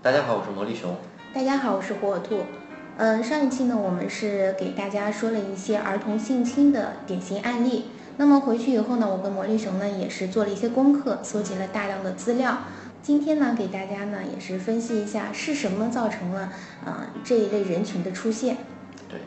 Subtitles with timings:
[0.00, 0.96] 大家好，我是魔力熊。
[1.34, 2.44] 大家好，我是火火兔。
[2.98, 7.86] 嗯，上一期呢，我们是给大家说了一些儿童性侵的典型案例。
[8.16, 12.58] 那么回去以后呢，我跟魔力熊呢也是做了一些功课，搜集了大量的资料。
[13.02, 16.52] 今天呢，给大家呢也是分析一下是什么造成了
[16.84, 18.58] 啊这一类人群的出现。
[19.08, 19.18] 对，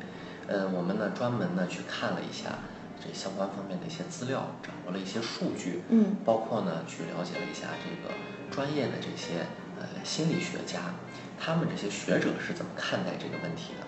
[0.47, 2.59] 呃，我们呢专门呢去看了一下
[2.97, 8.13] 这相关方面的一些资料，掌握了一些数据，嗯，包括呢去了解了一下这个
[8.49, 9.46] 专业的这些
[9.81, 10.93] 呃心理学家，
[11.39, 13.87] 他们这些学者是怎么看待这个问题的。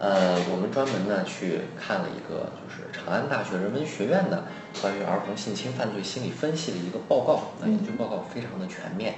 [0.00, 4.44] 呃，我们专门呢去看了一个就是长安大学人文学院的
[4.80, 9.14] 关于儿童性侵犯罪心理分析的一个报告，那研究报告非常的全面。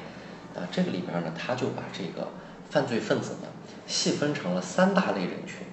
[0.57, 2.29] 啊，这个里边呢，他就把这个
[2.71, 3.49] 犯罪分子呢
[3.87, 5.69] 细分成了三大类人群。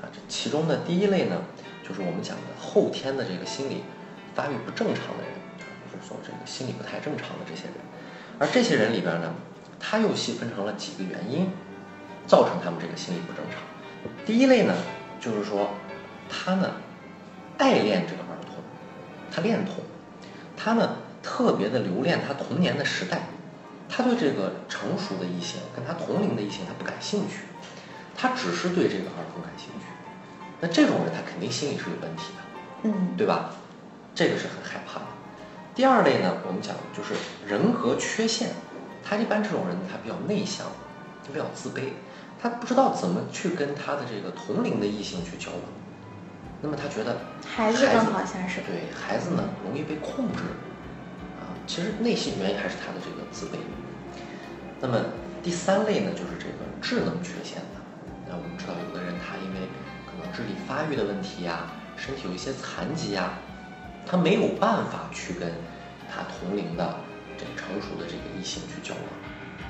[0.00, 1.36] 啊，这其中的第一类呢，
[1.86, 3.84] 就是我们讲的后天的这个心理
[4.34, 5.32] 发育不正常的人，
[5.92, 7.74] 就是说这个心理不太正常的这些人。
[8.38, 9.34] 而这些人里边呢，
[9.80, 11.50] 他又细分成了几个原因，
[12.26, 13.58] 造成他们这个心理不正常。
[14.24, 14.74] 第一类呢，
[15.18, 15.70] 就是说
[16.28, 16.70] 他呢
[17.58, 18.56] 爱恋这个儿童，
[19.34, 19.82] 他恋童，
[20.56, 23.22] 他呢特别的留恋他童年的时代，
[23.88, 27.40] 他对这个成熟的异性跟他同龄的异性他不感兴趣，
[28.14, 29.86] 他只是对这个儿童感兴趣。
[30.60, 33.50] 那这种人他肯定心理是有问题的，嗯，对吧？
[34.14, 35.06] 这个是很害怕的。
[35.74, 37.14] 第二类呢，我们讲就是
[37.46, 38.50] 人格缺陷，
[39.02, 40.66] 他一般这种人他比较内向，
[41.24, 41.92] 他比较自卑，
[42.40, 45.60] 他不知道怎么去跟他的这个同龄的异性去交往。
[46.62, 47.78] 那么他觉得孩子。
[47.78, 47.88] 对
[48.94, 50.42] 孩子呢容易被控制，
[51.40, 53.58] 啊，其实内心原因还是他的这个自卑。
[54.80, 54.98] 那么
[55.42, 57.80] 第三类呢，就是这个智能缺陷的。
[58.28, 59.66] 那我们知道，有的人他因为
[60.06, 63.32] 可能智力发育的问题呀，身体有一些残疾呀，
[64.06, 65.50] 他没有办法去跟
[66.08, 66.94] 他同龄的
[67.40, 69.04] 这个成熟的这个异性去交往，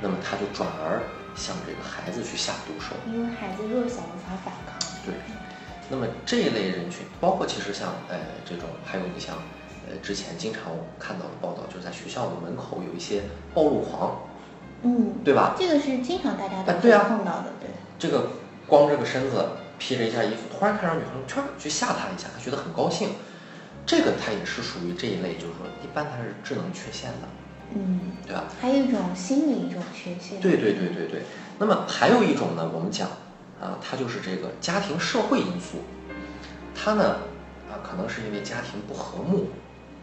[0.02, 0.98] 那么他就转而
[1.36, 2.96] 向这个孩子去下毒手。
[3.06, 4.74] 因为孩子弱小无法反抗。
[5.06, 5.14] 对，
[5.88, 9.36] 那么这一类人群，包括其实像呃这种，还有你像
[9.88, 13.22] 呃之前经常看到的报道，就是在学校的门口有一些
[13.54, 14.18] 暴露狂，
[14.82, 15.54] 嗯，对吧？
[15.56, 17.70] 这个是经常大家都会碰到的，对。
[17.98, 18.32] 这个
[18.66, 19.46] 光着个身子，
[19.78, 23.10] 披着一件衣服，突然看上女生，圈去吓她一下，她觉得很高兴。
[23.86, 27.26] 这个他也是属于这一类，就是说一般他是智能缺陷的，
[27.74, 28.44] 嗯，对吧？
[28.60, 30.40] 还有一种心理一种缺陷。
[30.40, 31.22] 对对对对对。
[31.58, 33.08] 那么还有一种呢，我们讲
[33.60, 35.78] 啊，它就是这个家庭社会因素，
[36.74, 37.16] 他呢
[37.70, 39.48] 啊可能是因为家庭不和睦，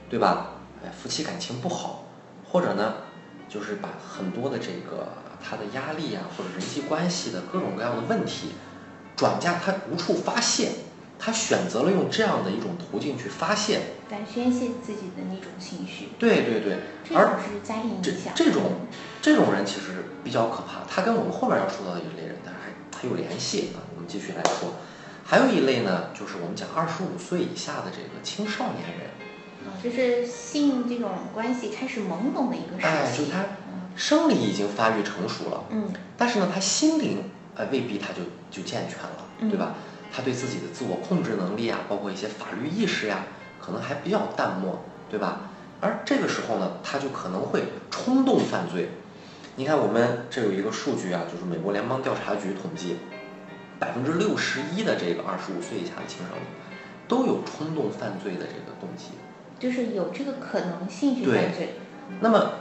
[0.10, 0.52] 对吧？
[0.86, 2.06] 哎，夫妻感情不好，
[2.48, 2.94] 或者呢
[3.50, 5.08] 就是把很多的这个
[5.44, 8.50] 他的压力啊、或者人际关系的各种各样的问题
[9.16, 10.70] 转嫁，他无处发泄，
[11.20, 13.82] 他选择了用这样的一种途径去发泄。
[14.10, 18.34] 来宣泄自己的那种情绪，对对对，这而种是家庭这影响。
[18.34, 18.64] 这种
[19.22, 23.84] 这种人其实比较可怕，他跟我们后面要说到的一类人，但是还还有联系啊。
[23.94, 24.76] 我们继续来说，
[25.26, 29.10] 还有一类呢，就是我们讲二十五岁以下的这个青少年人，
[29.68, 32.88] 啊，就是性这种关系开始懵懂的一个时期。
[32.88, 39.76] 哎，就是他嗯生理已经发育成熟了，嗯但是呢，他心灵呃未必他就就健全了，嗯对吧？
[40.18, 43.28] 他对自己的自我控制能力啊，包括一些法律意识呀、
[43.62, 45.42] 可能还比较淡漠，对吧？
[45.80, 48.90] 而这个时候呢，他就可能会冲动犯罪。
[49.58, 52.96] 你看，我们这有一个数据啊，就是美国联邦调查局统计，
[53.78, 56.42] 百分之六十一的这个二十五岁以下的青少年
[57.08, 59.12] 都有冲动犯罪的这个动机。
[59.60, 61.76] 就是有这个可能性去犯罪。
[62.22, 62.54] 那么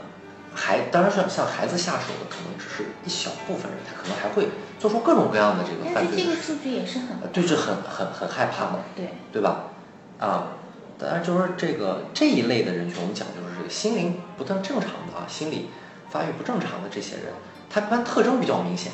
[0.67, 6.35] 孩当然像向孩子下手的可能只是一小部分人，他可能还会做出各种各样的这个但是这个。
[6.35, 9.71] 数据也是很呃对，这很很很害怕的，对，对吧？
[10.19, 10.59] 啊，
[10.99, 15.69] 当然就是这个这一类的人群，我们讲就是这个心灵不太正常的啊，心理
[16.09, 17.31] 发育不正常的这些人，
[17.69, 18.91] 他一般特征比较明显。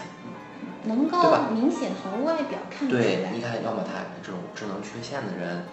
[0.85, 1.17] 能够
[1.49, 5.65] 明显从外表看得出对，你看，要么他这种智能缺陷的人，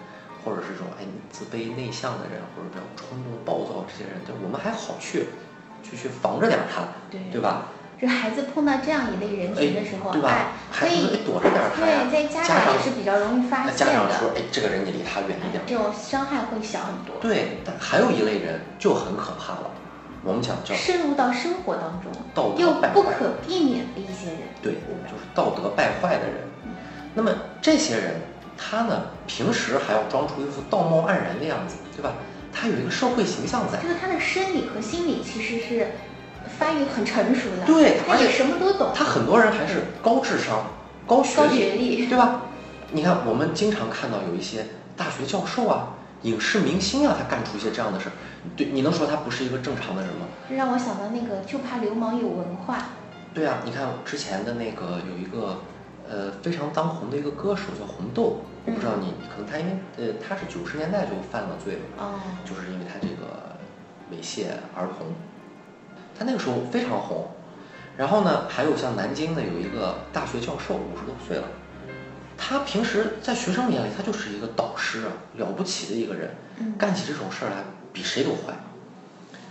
[0.43, 5.27] 或者是这种哎自卑内向的人，或者比较冲动暴躁这些人，就我们还好去
[5.83, 7.67] 去去防着点儿他，对对吧？
[8.01, 15.65] 就孩子碰到这样一类人群的时候，哎对吧哎，可以孩子哎躲着点儿他呀对，在家家长长也是比较容易发现的，家长说，哎，这个人你离他远一点儿。
[15.67, 17.15] 这种伤害会小很多。
[17.21, 19.69] 对，但还有一类人就很可怕了，
[20.23, 24.73] 我们讲叫深入到生活当中，道又德又，不可避免的一些人，对，
[25.05, 26.41] 就是道德败坏的人。
[27.13, 27.31] 那么
[27.61, 28.15] 这些人，
[28.57, 32.13] 他呢平时还要装出一副道貌岸然的样子，对吧？
[32.61, 35.93] 他有一个社会形象在就，是他的生理和心理其实是
[36.59, 40.67] 发育很成熟的，对而且什么都懂，他很多人还是高智商、
[41.07, 42.43] 高学高历，学历，对吧？
[42.91, 48.11] 你看，我们经常看到有一些大学教授啊、影视明星啊，他干出一些这样的事儿，
[48.55, 50.27] 对，你能说他不是一个正常的人吗？
[50.47, 52.77] 这让我想到那个就怕流氓有文化，
[53.33, 55.61] 对啊，你看之前的那个有一个
[56.11, 63.55] 呃非常当红的一个歌手叫红豆，我不知道你可能他因为呃他是九十年代就犯了罪，哦，就是因为他这个
[64.11, 65.07] 猥亵儿童，
[66.17, 67.27] 他那个时候非常红。
[67.97, 71.43] 然后呢，还有像南京的有一个大学教授，五十多岁了，
[72.37, 76.33] 他平时在学生眼里他就是一个导师啊，了不起的一个人，
[76.77, 77.57] 干起这种事儿来
[77.91, 78.55] 比谁都坏，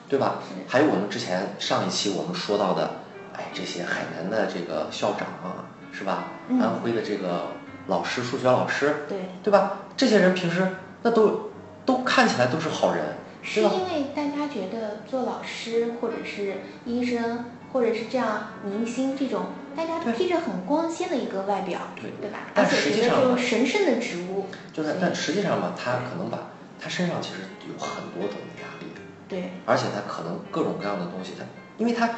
[0.08, 0.42] 对吧？
[0.66, 2.90] 还有我们之前上一期我们说到的，
[3.34, 6.24] 哎，这些海南的这个校长啊，是吧？
[6.60, 7.52] 安徽的这个
[7.86, 9.82] 老师，数学老师，对，对吧？
[9.96, 10.66] 这些人平时
[11.02, 11.50] 那都
[11.84, 17.44] 都看起来都是好人，是因为大家觉得做老师或者是医生。
[17.72, 19.46] 或者是这样，明星这种，
[19.76, 22.40] 大家披着很光鲜的一个外表，对对吧？
[22.52, 26.50] 但实际上，神圣的职务，就是，但实际上嘛，他可能把
[26.80, 28.86] 他身上其实有很多种压力，
[29.28, 31.44] 对，而且他可能各种各样的东西，他
[31.78, 32.10] 因为他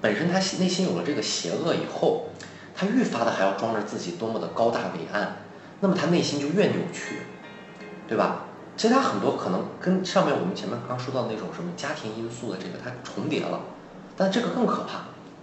[0.00, 2.30] 本身他内心有了这个邪恶以后，
[2.78, 5.32] 他愈发的还要装着自己多么的高大伟岸，
[5.80, 7.22] 那么他内心就越扭曲，
[8.06, 8.44] 对吧？
[8.76, 13.58] 其实他很多可能跟上面我们前面刚说到那种什么家庭因素的这个，它重叠了。
[14.16, 15.00] 但这个更可怕，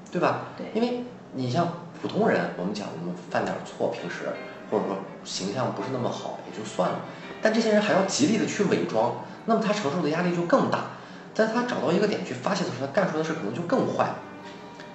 [0.09, 0.43] 对吧？
[0.57, 1.03] 对，因为
[1.33, 1.67] 你像
[2.01, 4.29] 普通人，我们讲我们犯点错，平时
[4.71, 4.95] 或者说
[5.25, 6.99] 形象不是那么好也就算了，
[7.41, 10.91] 但这些人还要极力的去伪装，那么他承受的压力就更大，
[11.33, 14.13] 在他找到一个点去发泄的时候，他干出来的事可能就更坏，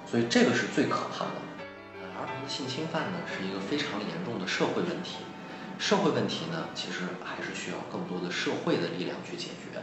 [0.09, 1.31] 所以这个是最可怕的。
[2.47, 5.17] 性侵犯呢是一个非常严重的社会问题，
[5.79, 9.81] 社会问题呢其实还是需要更多的社会的力量去解决。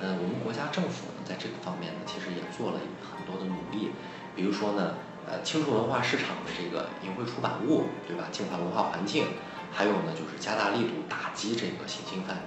[0.00, 3.92] 呃，我们国家政府呢，在这个方面呢，其实也做了很多的努力。
[4.34, 4.94] 比如说呢，
[5.28, 8.26] 呃，清除文化市场的这个淫秽出版物，对吧？
[8.32, 9.26] 净化文化环境，
[9.70, 12.38] 还有呢，就是加大力度打击这个性侵犯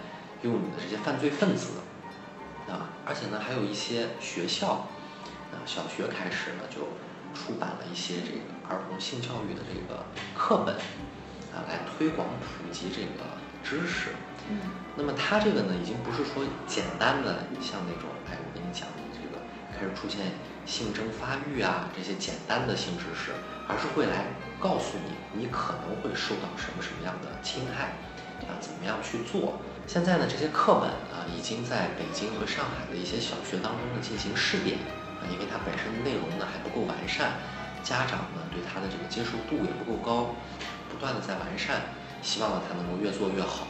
[0.41, 1.79] 用你的这些犯罪分子，
[2.67, 4.89] 啊，而且呢，还有一些学校，
[5.53, 6.89] 啊，小学开始呢，就
[7.33, 10.03] 出版了一些这个儿童性教育的这个
[10.35, 10.75] 课本，
[11.53, 13.23] 啊，来推广普及这个
[13.63, 14.09] 知识。
[14.49, 14.59] 嗯，
[14.95, 19.41] 那么它这个呢，已经不是说简单的像那种，哎，我跟你讲，这个
[19.73, 20.33] 开始出现
[20.65, 23.31] 性征发育啊这些简单的性知识，
[23.67, 24.25] 而是会来
[24.59, 27.97] 告诉你，你可能会受到什么什么样的侵害，
[28.45, 29.57] 啊，怎么样去做？
[29.87, 34.77] 现在呢，这些课本啊，已经在北京和上海的一些小学当中呢进行试点，
[35.21, 37.33] 啊，因为它本身的内容呢还不够完善，
[37.85, 40.35] 家长呢对他的这个接受度也不够高，
[40.91, 41.83] 不断的在完善，
[42.21, 43.67] 希望呢他能够越做越好。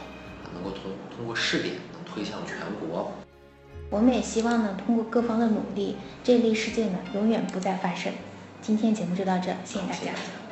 [0.54, 3.12] 能够通通过试点能推向全国，
[3.90, 8.12] 我们也希望呢，通过各方的努力，这类事件呢永远不再发生。
[8.62, 10.45] 今天节目就到这，谢谢大家。